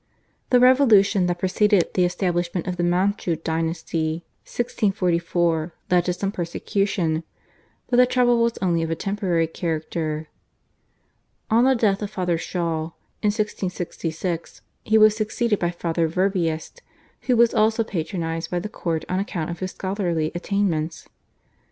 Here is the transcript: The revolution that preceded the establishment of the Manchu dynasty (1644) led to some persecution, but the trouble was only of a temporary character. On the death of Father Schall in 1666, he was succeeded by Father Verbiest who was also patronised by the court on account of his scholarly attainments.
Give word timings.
The 0.49 0.59
revolution 0.59 1.27
that 1.27 1.37
preceded 1.37 1.93
the 1.93 2.05
establishment 2.05 2.65
of 2.65 2.75
the 2.77 2.83
Manchu 2.83 3.35
dynasty 3.35 4.25
(1644) 4.45 5.75
led 5.91 6.05
to 6.05 6.13
some 6.13 6.31
persecution, 6.31 7.21
but 7.87 7.97
the 7.97 8.07
trouble 8.07 8.41
was 8.41 8.57
only 8.63 8.81
of 8.81 8.89
a 8.89 8.95
temporary 8.95 9.45
character. 9.45 10.27
On 11.51 11.65
the 11.65 11.75
death 11.75 12.01
of 12.01 12.09
Father 12.09 12.39
Schall 12.39 12.97
in 13.21 13.27
1666, 13.27 14.61
he 14.83 14.97
was 14.97 15.15
succeeded 15.15 15.59
by 15.59 15.69
Father 15.69 16.07
Verbiest 16.07 16.81
who 17.27 17.37
was 17.37 17.53
also 17.53 17.83
patronised 17.83 18.49
by 18.49 18.57
the 18.57 18.69
court 18.69 19.05
on 19.07 19.19
account 19.19 19.51
of 19.51 19.59
his 19.59 19.69
scholarly 19.69 20.31
attainments. 20.33 21.07